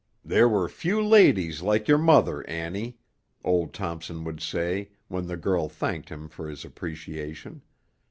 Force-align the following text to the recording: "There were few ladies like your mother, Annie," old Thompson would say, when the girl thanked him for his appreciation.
"There 0.25 0.49
were 0.49 0.67
few 0.67 0.99
ladies 0.99 1.61
like 1.61 1.87
your 1.87 1.99
mother, 1.99 2.43
Annie," 2.49 2.97
old 3.43 3.71
Thompson 3.71 4.23
would 4.23 4.41
say, 4.41 4.89
when 5.09 5.27
the 5.27 5.37
girl 5.37 5.69
thanked 5.69 6.09
him 6.09 6.27
for 6.27 6.49
his 6.49 6.65
appreciation. 6.65 7.61